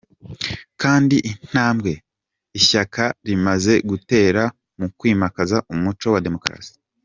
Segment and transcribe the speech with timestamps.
[0.81, 1.91] kandi intambwe
[2.59, 4.43] Ishyaka rimaze gutera
[4.79, 6.73] mu kwimakaza umuco wa demokarasi.